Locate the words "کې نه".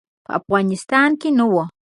1.21-1.45